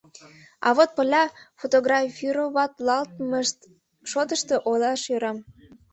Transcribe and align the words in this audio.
А 0.67 0.69
вот 0.77 0.89
пырля 0.95 1.23
фотографироватлалтмышт 1.61 3.59
шотышто 4.09 4.55
ойлаш 4.69 5.03
ӧрам. 5.15 5.37